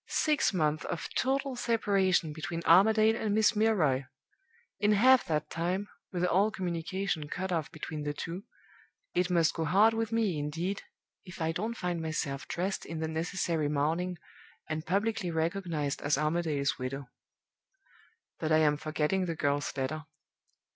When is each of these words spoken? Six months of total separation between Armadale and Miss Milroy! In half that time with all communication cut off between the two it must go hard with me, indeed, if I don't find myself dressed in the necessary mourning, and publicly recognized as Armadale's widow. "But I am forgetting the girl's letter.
Six 0.07 0.51
months 0.51 0.83
of 0.85 1.07
total 1.13 1.55
separation 1.55 2.33
between 2.33 2.63
Armadale 2.65 3.15
and 3.15 3.35
Miss 3.35 3.55
Milroy! 3.55 4.05
In 4.79 4.93
half 4.93 5.23
that 5.25 5.51
time 5.51 5.89
with 6.11 6.25
all 6.25 6.49
communication 6.49 7.27
cut 7.29 7.51
off 7.51 7.71
between 7.71 8.01
the 8.01 8.11
two 8.11 8.43
it 9.13 9.29
must 9.29 9.53
go 9.53 9.63
hard 9.63 9.93
with 9.93 10.11
me, 10.11 10.39
indeed, 10.39 10.81
if 11.23 11.39
I 11.39 11.51
don't 11.51 11.77
find 11.77 12.01
myself 12.01 12.47
dressed 12.47 12.83
in 12.83 12.97
the 12.99 13.07
necessary 13.07 13.69
mourning, 13.69 14.17
and 14.67 14.87
publicly 14.87 15.29
recognized 15.29 16.01
as 16.01 16.17
Armadale's 16.17 16.79
widow. 16.79 17.07
"But 18.39 18.51
I 18.51 18.57
am 18.57 18.77
forgetting 18.77 19.25
the 19.27 19.35
girl's 19.35 19.71
letter. 19.77 20.05